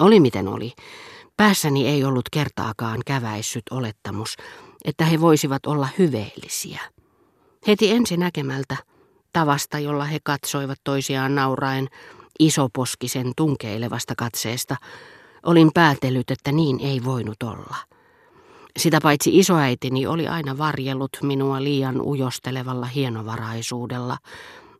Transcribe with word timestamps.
Oli 0.00 0.20
miten 0.20 0.48
oli. 0.48 0.72
Päässäni 1.36 1.88
ei 1.88 2.04
ollut 2.04 2.28
kertaakaan 2.30 3.00
käväissyt 3.06 3.62
olettamus, 3.70 4.36
että 4.84 5.04
he 5.04 5.20
voisivat 5.20 5.66
olla 5.66 5.88
hyveellisiä. 5.98 6.80
Heti 7.66 7.90
ensi 7.90 8.16
näkemältä, 8.16 8.76
tavasta 9.32 9.78
jolla 9.78 10.04
he 10.04 10.18
katsoivat 10.24 10.78
toisiaan 10.84 11.34
nauraen, 11.34 11.88
isoposkisen 12.38 13.32
tunkeilevasta 13.36 14.14
katseesta, 14.16 14.76
olin 15.46 15.70
päätellyt, 15.74 16.30
että 16.30 16.52
niin 16.52 16.80
ei 16.80 17.04
voinut 17.04 17.42
olla. 17.42 17.76
Sitä 18.78 18.98
paitsi 19.02 19.38
isoäitini 19.38 20.06
oli 20.06 20.28
aina 20.28 20.58
varjellut 20.58 21.10
minua 21.22 21.62
liian 21.62 22.00
ujostelevalla 22.00 22.86
hienovaraisuudella, 22.86 24.18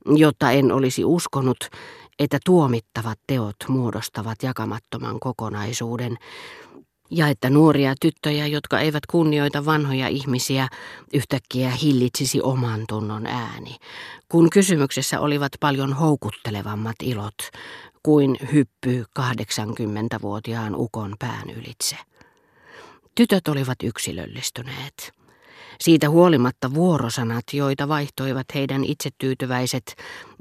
jotta 0.07 0.51
en 0.51 0.73
olisi 0.73 1.05
uskonut, 1.05 1.71
että 2.19 2.39
tuomittavat 2.45 3.19
teot 3.27 3.57
muodostavat 3.69 4.43
jakamattoman 4.43 5.21
kokonaisuuden, 5.21 6.19
ja 7.11 7.29
että 7.29 7.51
nuoria 7.51 7.95
tyttöjä, 8.01 8.47
jotka 8.47 8.81
eivät 8.81 9.07
kunnioita 9.07 9.65
vanhoja 9.65 10.09
ihmisiä, 10.09 10.69
yhtäkkiä 11.15 11.71
hillitsisi 11.71 12.41
oman 12.43 12.85
tunnon 12.89 13.27
ääni, 13.27 13.77
kun 14.29 14.51
kysymyksessä 14.51 15.21
olivat 15.21 15.53
paljon 15.61 15.93
houkuttelevammat 15.93 16.97
ilot 17.03 17.35
kuin 18.03 18.37
hyppy 18.53 19.05
80-vuotiaan 19.21 20.75
ukon 20.75 21.17
pään 21.19 21.51
ylitse. 21.51 21.97
Tytöt 23.15 23.49
olivat 23.49 23.79
yksilöllistyneet. 23.83 25.22
Siitä 25.81 26.11
huolimatta 26.11 26.75
vuorosanat, 26.75 27.45
joita 27.53 27.89
vaihtoivat 27.89 28.47
heidän 28.55 28.85
itsetyytyväiset 28.85 29.97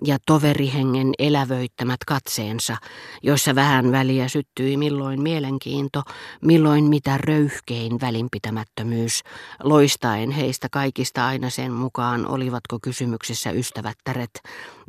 ja 0.05 0.17
toverihengen 0.25 1.13
elävöittämät 1.19 1.99
katseensa, 2.07 2.77
joissa 3.23 3.55
vähän 3.55 3.91
väliä 3.91 4.27
syttyi 4.27 4.77
milloin 4.77 5.21
mielenkiinto, 5.21 6.03
milloin 6.41 6.83
mitä 6.83 7.17
röyhkein 7.17 8.01
välinpitämättömyys, 8.01 9.23
loistaen 9.63 10.31
heistä 10.31 10.67
kaikista 10.71 11.27
aina 11.27 11.49
sen 11.49 11.71
mukaan, 11.71 12.27
olivatko 12.27 12.79
kysymyksessä 12.81 13.51
ystävättäret 13.51 14.31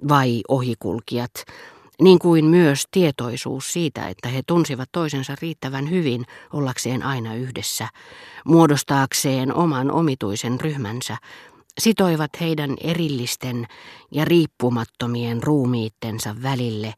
vai 0.08 0.40
ohikulkijat, 0.48 1.32
niin 2.02 2.18
kuin 2.18 2.44
myös 2.44 2.84
tietoisuus 2.90 3.72
siitä, 3.72 4.08
että 4.08 4.28
he 4.28 4.42
tunsivat 4.46 4.88
toisensa 4.92 5.34
riittävän 5.42 5.90
hyvin 5.90 6.24
ollakseen 6.52 7.02
aina 7.02 7.34
yhdessä, 7.34 7.88
muodostaakseen 8.44 9.54
oman 9.54 9.90
omituisen 9.90 10.60
ryhmänsä, 10.60 11.16
sitoivat 11.80 12.30
heidän 12.40 12.76
erillisten 12.80 13.66
ja 14.10 14.24
riippumattomien 14.24 15.42
ruumiittensa 15.42 16.36
välille 16.42 16.94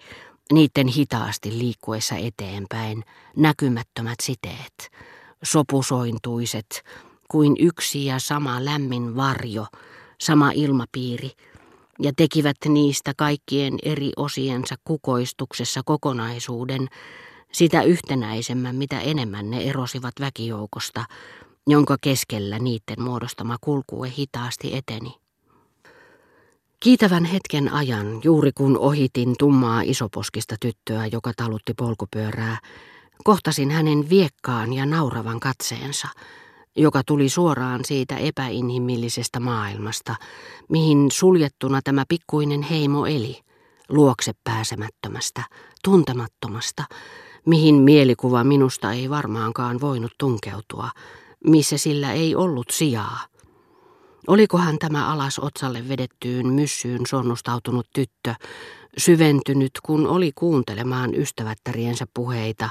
niiden 0.52 0.88
hitaasti 0.88 1.58
liikkuessa 1.58 2.14
eteenpäin 2.16 3.04
näkymättömät 3.36 4.20
siteet, 4.22 4.90
sopusointuiset 5.42 6.84
kuin 7.30 7.56
yksi 7.58 8.06
ja 8.06 8.18
sama 8.18 8.64
lämmin 8.64 9.16
varjo, 9.16 9.66
sama 10.20 10.50
ilmapiiri– 10.50 11.30
ja 11.98 12.12
tekivät 12.16 12.56
niistä 12.68 13.12
kaikkien 13.16 13.78
eri 13.82 14.12
osiensa 14.16 14.74
kukoistuksessa 14.84 15.80
kokonaisuuden, 15.84 16.88
sitä 17.52 17.82
yhtenäisemmän, 17.82 18.76
mitä 18.76 19.00
enemmän 19.00 19.50
ne 19.50 19.62
erosivat 19.62 20.14
väkijoukosta, 20.20 21.04
jonka 21.66 21.96
keskellä 22.00 22.58
niiden 22.58 23.02
muodostama 23.02 23.56
kulkue 23.60 24.12
hitaasti 24.18 24.76
eteni. 24.76 25.14
Kiitävän 26.80 27.24
hetken 27.24 27.72
ajan, 27.72 28.20
juuri 28.24 28.52
kun 28.52 28.78
ohitin 28.78 29.34
tummaa 29.38 29.82
isoposkista 29.84 30.56
tyttöä, 30.60 31.06
joka 31.06 31.32
talutti 31.36 31.74
polkupyörää, 31.74 32.58
kohtasin 33.24 33.70
hänen 33.70 34.10
viekkaan 34.10 34.72
ja 34.72 34.86
nauravan 34.86 35.40
katseensa– 35.40 36.08
joka 36.76 37.02
tuli 37.06 37.28
suoraan 37.28 37.84
siitä 37.84 38.16
epäinhimillisestä 38.16 39.40
maailmasta, 39.40 40.14
mihin 40.68 41.10
suljettuna 41.10 41.80
tämä 41.84 42.04
pikkuinen 42.08 42.62
heimo 42.62 43.06
eli, 43.06 43.40
luokse 43.88 44.32
pääsemättömästä, 44.44 45.42
tuntemattomasta, 45.84 46.84
mihin 47.46 47.74
mielikuva 47.74 48.44
minusta 48.44 48.92
ei 48.92 49.10
varmaankaan 49.10 49.80
voinut 49.80 50.12
tunkeutua, 50.18 50.90
missä 51.46 51.78
sillä 51.78 52.12
ei 52.12 52.34
ollut 52.34 52.70
sijaa. 52.70 53.20
Olikohan 54.26 54.78
tämä 54.78 55.12
alas 55.12 55.38
otsalle 55.38 55.88
vedettyyn 55.88 56.46
myssyyn 56.46 57.06
sonnustautunut 57.06 57.86
tyttö, 57.94 58.34
syventynyt 58.98 59.72
kun 59.82 60.06
oli 60.06 60.32
kuuntelemaan 60.34 61.14
ystävättäriensä 61.14 62.06
puheita, 62.14 62.70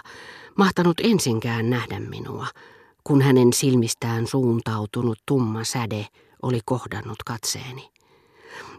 mahtanut 0.57 0.97
ensinkään 1.03 1.69
nähdä 1.69 1.99
minua– 1.99 2.47
kun 3.03 3.21
hänen 3.21 3.53
silmistään 3.53 4.27
suuntautunut 4.27 5.19
tumma 5.25 5.63
säde 5.63 6.07
oli 6.41 6.59
kohdannut 6.65 7.23
katseeni. 7.25 7.89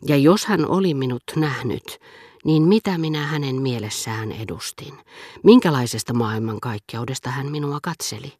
Ja 0.06 0.16
jos 0.16 0.46
hän 0.46 0.68
oli 0.70 0.94
minut 0.94 1.22
nähnyt, 1.36 1.98
niin 2.44 2.62
mitä 2.62 2.98
minä 2.98 3.26
hänen 3.26 3.62
mielessään 3.62 4.32
edustin? 4.32 4.94
Minkälaisesta 5.42 6.14
maailmankaikkeudesta 6.14 7.30
hän 7.30 7.50
minua 7.50 7.78
katseli? 7.82 8.32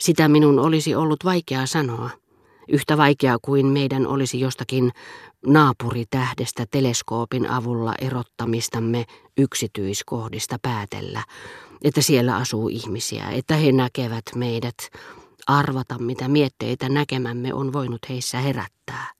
Sitä 0.00 0.28
minun 0.28 0.58
olisi 0.58 0.94
ollut 0.94 1.24
vaikea 1.24 1.66
sanoa. 1.66 2.10
Yhtä 2.68 2.96
vaikeaa 2.96 3.38
kuin 3.42 3.66
meidän 3.66 4.06
olisi 4.06 4.40
jostakin 4.40 4.92
naapuritähdestä 5.46 6.66
teleskoopin 6.70 7.50
avulla 7.50 7.94
erottamistamme 8.00 9.04
yksityiskohdista 9.38 10.56
päätellä, 10.62 11.24
että 11.84 12.02
siellä 12.02 12.36
asuu 12.36 12.68
ihmisiä, 12.68 13.30
että 13.30 13.56
he 13.56 13.72
näkevät 13.72 14.24
meidät, 14.34 14.76
arvata 15.46 15.98
mitä 15.98 16.28
mietteitä 16.28 16.88
näkemämme 16.88 17.54
on 17.54 17.72
voinut 17.72 18.08
heissä 18.08 18.38
herättää. 18.38 19.12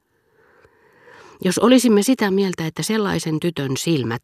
Jos 1.45 1.59
olisimme 1.59 2.03
sitä 2.03 2.31
mieltä, 2.31 2.67
että 2.67 2.83
sellaisen 2.83 3.41
tytön 3.41 3.77
silmät 3.77 4.23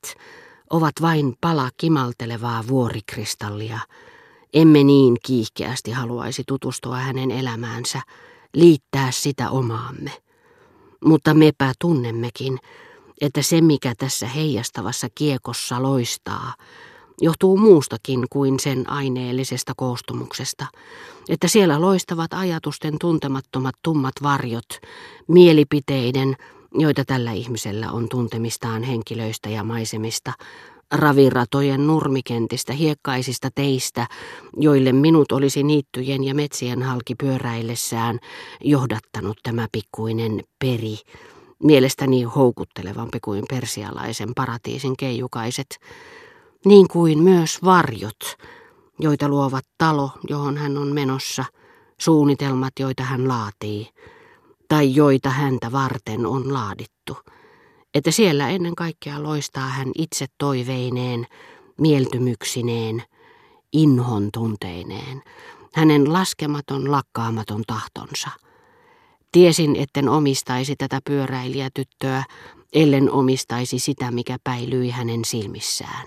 ovat 0.71 0.93
vain 1.03 1.35
pala 1.41 1.71
kimaltelevaa 1.77 2.65
vuorikristallia, 2.69 3.79
emme 4.55 4.85
niin 4.85 5.17
kiihkeästi 5.27 5.91
haluaisi 5.91 6.43
tutustua 6.47 6.97
hänen 6.97 7.31
elämäänsä, 7.31 8.03
liittää 8.55 9.11
sitä 9.11 9.51
omaamme. 9.51 10.13
Mutta 11.05 11.35
mepä 11.35 11.73
tunnemmekin, 11.81 12.59
että 13.21 13.43
se 13.43 13.61
mikä 13.61 13.95
tässä 13.99 14.27
heijastavassa 14.27 15.09
kiekossa 15.15 15.83
loistaa, 15.83 16.55
johtuu 17.21 17.57
muustakin 17.57 18.27
kuin 18.31 18.61
sen 18.61 18.91
aineellisesta 18.91 19.73
koostumuksesta, 19.77 20.67
että 21.29 21.49
siellä 21.49 21.81
loistavat 21.81 22.35
ajatusten 22.35 22.99
tuntemattomat 23.01 23.75
tummat 23.83 24.15
varjot, 24.23 24.69
mielipiteiden, 25.29 26.37
joita 26.75 27.05
tällä 27.05 27.33
ihmisellä 27.33 27.93
on 27.93 28.09
tuntemistaan 28.09 28.83
henkilöistä 28.83 29.49
ja 29.49 29.65
maisemista, 29.65 30.33
raviratojen 30.93 31.87
nurmikentistä, 31.87 32.73
hiekkaisista 32.73 33.49
teistä, 33.55 34.07
joille 34.57 34.93
minut 34.93 35.33
olisi 35.33 35.63
niittyjen 35.63 36.25
ja 36.25 36.35
metsien 36.35 36.83
halki 36.83 37.15
pyöräillessään 37.15 38.19
johdattanut 38.61 39.39
tämä 39.43 39.67
pikkuinen 39.73 40.43
peri, 40.59 40.97
mielestäni 41.63 42.23
houkuttelevampi 42.23 43.19
kuin 43.21 43.45
persialaisen 43.49 44.29
paratiisin 44.35 44.97
keijukaiset, 44.97 45.79
niin 46.65 46.89
kuin 46.89 47.23
myös 47.23 47.59
varjot, 47.65 48.37
joita 48.99 49.29
luovat 49.29 49.65
talo, 49.79 50.11
johon 50.29 50.57
hän 50.57 50.79
on 50.79 50.89
menossa, 50.89 51.45
suunnitelmat, 52.01 52.73
joita 52.81 53.03
hän 53.03 53.29
laatii, 53.29 53.89
tai 54.69 54.95
joita 54.95 55.31
häntä 55.31 55.73
varten 55.73 56.27
on 56.27 56.55
laadittu, 56.55 57.17
että 57.99 58.11
siellä 58.11 58.49
ennen 58.49 58.75
kaikkea 58.75 59.23
loistaa 59.23 59.69
hän 59.69 59.89
itse 59.95 60.27
toiveineen, 60.39 61.27
mieltymyksineen, 61.81 63.03
inhon 63.73 64.29
tunteineen, 64.33 65.23
hänen 65.75 66.13
laskematon, 66.13 66.91
lakkaamaton 66.91 67.63
tahtonsa. 67.67 68.31
Tiesin, 69.33 69.77
etten 69.77 70.09
omistaisi 70.09 70.77
tätä 70.77 71.01
pyöräilijätyttöä, 71.05 72.25
ellen 72.73 73.11
omistaisi 73.11 73.79
sitä, 73.79 74.11
mikä 74.11 74.37
päilyi 74.45 74.91
hänen 74.91 75.25
silmissään. 75.25 76.07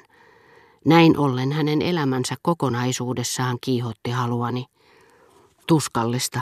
Näin 0.85 1.17
ollen 1.17 1.51
hänen 1.51 1.81
elämänsä 1.81 2.35
kokonaisuudessaan 2.41 3.57
kiihotti 3.61 4.11
haluani. 4.11 4.65
Tuskallista, 5.67 6.41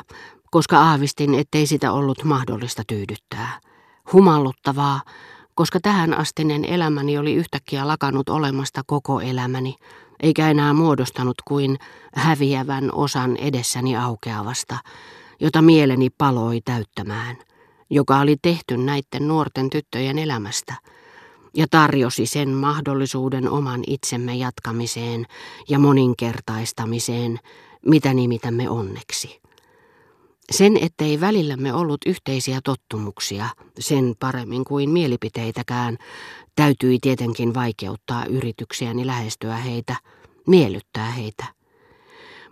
koska 0.52 0.80
aavistin, 0.80 1.36
ettei 1.36 1.68
sitä 1.68 1.92
ollut 1.92 2.24
mahdollista 2.24 2.84
tyydyttää. 2.88 3.60
Humalluttavaa, 4.14 5.02
koska 5.60 5.80
tähän 5.80 6.18
astinen 6.18 6.66
elämäni 6.66 7.18
oli 7.18 7.34
yhtäkkiä 7.34 7.88
lakannut 7.88 8.30
olemasta 8.30 8.82
koko 8.86 9.22
elämäni, 9.22 9.76
eikä 10.20 10.50
enää 10.50 10.74
muodostanut 10.74 11.36
kuin 11.48 11.78
häviävän 12.14 12.90
osan 12.94 13.38
edessäni 13.38 13.98
aukeavasta, 13.98 14.78
jota 15.40 15.62
mieleni 15.62 16.10
paloi 16.18 16.62
täyttämään, 16.62 17.38
joka 17.90 18.20
oli 18.20 18.36
tehty 18.42 18.78
näiden 18.78 19.28
nuorten 19.28 19.70
tyttöjen 19.70 20.20
elämästä– 20.20 20.74
ja 21.54 21.68
tarjosi 21.72 22.26
sen 22.26 22.50
mahdollisuuden 22.50 23.50
oman 23.50 23.82
itsemme 23.88 24.36
jatkamiseen 24.36 25.26
ja 25.70 25.80
moninkertaistamiseen, 25.80 27.40
mitä 27.86 28.14
nimitämme 28.14 28.70
onneksi. 28.70 29.42
Sen, 30.52 30.78
ettei 30.78 31.20
välillämme 31.20 31.74
ollut 31.74 31.98
yhteisiä 32.06 32.60
tottumuksia, 32.64 33.50
sen 33.80 34.16
paremmin 34.20 34.66
kuin 34.66 34.90
mielipiteitäkään, 34.90 35.98
täytyi 36.56 36.98
tietenkin 37.02 37.54
vaikeuttaa 37.54 38.26
yrityksiäni 38.26 39.08
lähestyä 39.08 39.56
heitä, 39.58 39.96
miellyttää 40.48 41.12
heitä. 41.12 41.46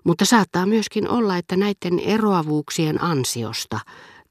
Mutta 0.03 0.25
saattaa 0.25 0.65
myöskin 0.65 1.09
olla, 1.09 1.37
että 1.37 1.55
näiden 1.55 1.99
eroavuuksien 1.99 3.03
ansiosta 3.03 3.79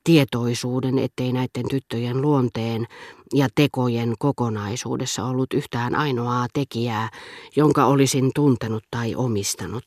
tietoisuuden, 0.05 0.99
ettei 0.99 1.33
näiden 1.33 1.69
tyttöjen 1.71 2.23
luonteen 2.23 2.87
ja 3.35 3.49
tekojen 3.55 4.15
kokonaisuudessa 4.19 5.25
ollut 5.25 5.53
yhtään 5.55 5.95
ainoaa 5.95 6.47
tekijää, 6.53 7.09
jonka 7.57 7.87
olisin 7.87 8.31
tuntenut 8.35 8.85
tai 8.91 9.15
omistanut. 9.15 9.87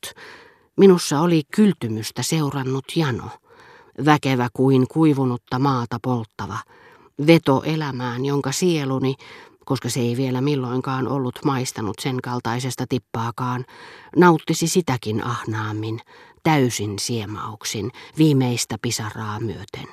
Minussa 0.78 1.22
oli 1.22 1.42
kyltymystä 1.56 2.24
seurannut 2.24 2.86
jano, 2.96 3.30
väkevä 4.06 4.48
kuin 4.54 4.88
kuivunutta 4.88 5.60
maata 5.60 5.98
polttava, 6.04 6.58
veto 7.28 7.64
elämään, 7.66 8.26
jonka 8.26 8.52
sieluni, 8.52 9.16
koska 9.66 9.90
se 9.90 10.00
ei 10.00 10.18
vielä 10.18 10.42
milloinkaan 10.42 11.08
ollut 11.08 11.40
maistanut 11.46 11.96
sen 12.02 12.22
kaltaisesta 12.24 12.86
tippaakaan, 12.90 13.66
nauttisi 14.16 14.68
sitäkin 14.68 15.24
ahnaammin, 15.24 16.00
täysin 16.44 17.00
siemauksin, 17.00 17.92
viimeistä 18.18 18.76
pisaraa 18.82 19.40
myöten. 19.40 19.88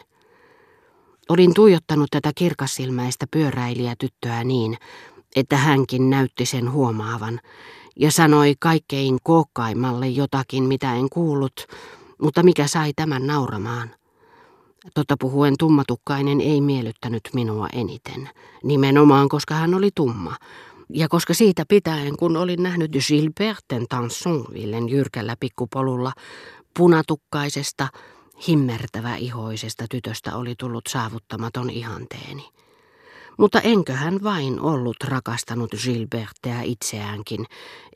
Olin 1.28 1.54
tuijottanut 1.54 2.10
tätä 2.10 2.32
kirkassilmäistä 2.34 3.26
pyöräilijätyttöä 3.30 4.44
niin, 4.44 4.76
että 5.36 5.56
hänkin 5.56 6.10
näytti 6.10 6.46
sen 6.46 6.72
huomaavan, 6.72 7.40
ja 7.96 8.12
sanoi 8.12 8.54
kaikkein 8.58 9.18
kookkaimmalle 9.22 10.08
jotakin, 10.08 10.64
mitä 10.64 10.94
en 10.94 11.08
kuullut, 11.08 11.66
mutta 12.22 12.42
mikä 12.42 12.66
sai 12.66 12.92
tämän 12.96 13.26
nauramaan. 13.26 13.90
Totta 14.94 15.16
puhuen 15.20 15.54
tummatukkainen 15.58 16.40
ei 16.40 16.60
miellyttänyt 16.60 17.22
minua 17.34 17.68
eniten, 17.72 18.28
nimenomaan 18.64 19.28
koska 19.28 19.54
hän 19.54 19.74
oli 19.74 19.90
tumma, 19.94 20.36
ja 20.90 21.08
koska 21.08 21.34
siitä 21.34 21.64
pitäen, 21.68 22.16
kun 22.16 22.36
olin 22.36 22.62
nähnyt 22.62 22.90
Gilberten 23.08 23.86
Tansonvillen 23.88 24.88
jyrkällä 24.88 25.36
pikkupolulla, 25.40 26.12
punatukkaisesta, 26.78 27.88
himmertävä 28.48 29.16
ihoisesta 29.16 29.84
tytöstä 29.90 30.36
oli 30.36 30.54
tullut 30.58 30.84
saavuttamaton 30.88 31.70
ihanteeni. 31.70 32.48
Mutta 33.36 33.60
enköhän 33.60 34.22
vain 34.22 34.60
ollut 34.60 34.96
rakastanut 35.04 35.70
Gilbertea 35.82 36.62
itseäänkin, 36.62 37.46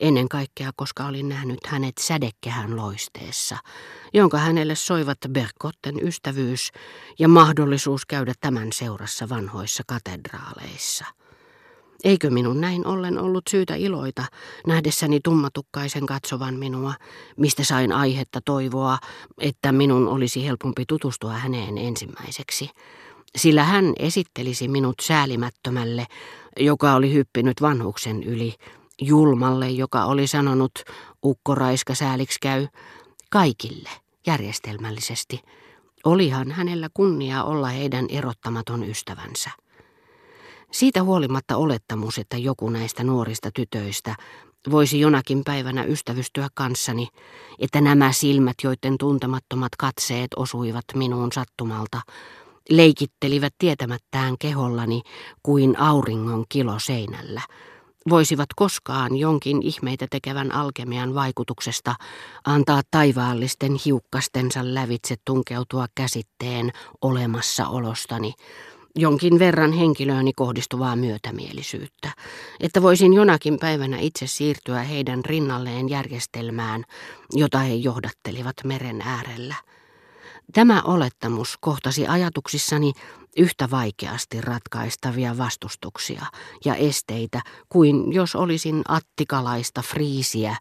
ennen 0.01 0.29
kaikkea 0.29 0.71
koska 0.77 1.07
olin 1.07 1.29
nähnyt 1.29 1.67
hänet 1.67 1.99
sädekkehän 1.99 2.77
loisteessa, 2.77 3.57
jonka 4.15 4.39
hänelle 4.39 4.75
soivat 4.75 5.19
Berkotten 5.29 6.07
ystävyys 6.07 6.71
ja 7.19 7.29
mahdollisuus 7.29 8.07
käydä 8.07 8.33
tämän 8.41 8.69
seurassa 8.73 9.29
vanhoissa 9.29 9.83
katedraaleissa. 9.87 11.05
Eikö 12.05 12.31
minun 12.31 12.61
näin 12.61 12.87
ollen 12.87 13.19
ollut 13.19 13.45
syytä 13.51 13.75
iloita, 13.75 14.25
nähdessäni 14.67 15.21
tummatukkaisen 15.25 16.07
katsovan 16.07 16.55
minua, 16.55 16.95
mistä 17.37 17.65
sain 17.65 17.93
aihetta 17.93 18.41
toivoa, 18.45 18.99
että 19.39 19.73
minun 19.73 20.09
olisi 20.09 20.47
helpompi 20.47 20.85
tutustua 20.89 21.33
häneen 21.33 21.79
ensimmäiseksi, 21.79 22.71
sillä 23.37 23.65
hän 23.65 23.93
esittelisi 23.99 24.69
minut 24.69 24.95
säälimättömälle, 25.03 26.07
joka 26.61 26.95
oli 26.95 27.13
hyppinyt 27.13 27.63
vanhuksen 27.63 28.23
yli, 28.23 28.55
julmalle, 29.03 29.71
joka 29.71 30.05
oli 30.05 30.27
sanonut, 30.27 30.73
ukkoraiska 31.25 31.95
sääliksi 31.95 32.39
käy, 32.43 32.67
kaikille, 33.31 33.91
järjestelmällisesti. 34.27 35.41
Olihan 36.05 36.51
hänellä 36.51 36.89
kunnia 36.95 37.45
olla 37.45 37.69
heidän 37.69 38.07
erottamaton 38.09 38.85
ystävänsä. 38.85 39.51
Siitä 40.73 41.03
huolimatta 41.03 41.57
olettamus, 41.57 42.19
että 42.19 42.37
joku 42.37 42.71
näistä 42.71 43.05
nuorista 43.05 43.51
tytöistä 43.55 44.15
voisi 44.71 45.01
jonakin 45.01 45.43
päivänä 45.45 45.85
ystävystyä 45.85 46.49
kanssani, 46.55 47.09
että 47.59 47.81
nämä 47.81 48.13
silmät, 48.13 48.57
joiden 48.65 48.99
tuntemattomat 48.99 49.77
katseet 49.79 50.29
osuivat 50.37 50.85
minuun 50.95 51.33
sattumalta, 51.33 52.01
leikittelivät 52.71 53.55
tietämättään 53.59 54.39
kehollani 54.39 55.03
kuin 55.43 55.79
auringon 55.79 56.45
kilo 56.49 56.79
seinällä, 56.79 57.43
voisivat 58.09 58.49
koskaan 58.57 59.17
jonkin 59.17 59.63
ihmeitä 59.63 60.07
tekevän 60.11 60.55
alkemian 60.55 61.15
vaikutuksesta 61.15 61.95
antaa 62.45 62.83
taivaallisten 62.91 63.77
hiukkastensa 63.85 64.61
lävitse 64.63 65.17
tunkeutua 65.25 65.87
käsitteen 65.95 66.71
olemassaolostani, 67.01 68.35
jonkin 68.97 69.39
verran 69.39 69.73
henkilööni 69.73 70.33
kohdistuvaa 70.33 70.97
myötämielisyyttä, 70.97 72.11
että 72.61 72.83
voisin 72.83 73.13
jonakin 73.13 73.59
päivänä 73.59 73.99
itse 73.99 74.27
siirtyä 74.27 74.83
heidän 74.83 75.25
rinnalleen 75.25 75.89
järjestelmään, 75.89 76.85
jota 77.33 77.59
he 77.59 77.75
johdattelivat 77.75 78.57
meren 78.65 79.03
äärellä. 79.03 79.55
Tämä 80.53 80.83
olettamus 80.83 81.59
kohtasi 81.61 82.07
ajatuksissani 82.07 82.93
yhtä 83.37 83.71
vaikeasti 83.71 84.41
ratkaistavia 84.41 85.39
vastustuksia 85.39 86.27
ja 86.65 86.75
esteitä 86.75 87.43
kuin 87.69 88.13
jos 88.13 88.35
olisin 88.35 88.83
attikalaista 88.89 89.83
friisiä 89.83 90.57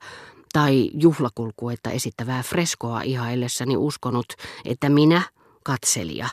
tai 0.54 0.92
juhlakulkuetta 0.94 1.90
esittävää 1.90 2.44
freskoa 2.44 3.02
ihaillessani 3.02 3.78
uskonut, 3.78 4.26
että 4.66 4.90
minä, 4.90 5.22
katselija, 5.64 6.30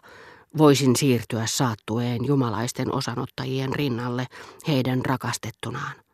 voisin 0.58 0.96
siirtyä 0.96 1.46
saattueen 1.46 2.24
jumalaisten 2.24 2.94
osanottajien 2.94 3.72
rinnalle 3.72 4.26
heidän 4.68 5.04
rakastettunaan. 5.04 5.96